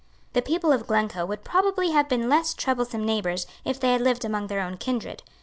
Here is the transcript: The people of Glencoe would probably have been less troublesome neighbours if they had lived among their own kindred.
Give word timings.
The 0.33 0.41
people 0.41 0.71
of 0.71 0.87
Glencoe 0.87 1.27
would 1.27 1.43
probably 1.43 1.91
have 1.91 2.09
been 2.09 2.27
less 2.27 2.55
troublesome 2.55 3.05
neighbours 3.05 3.45
if 3.63 3.79
they 3.79 3.91
had 3.93 4.01
lived 4.01 4.25
among 4.25 4.47
their 4.47 4.61
own 4.61 4.77
kindred. 4.77 5.21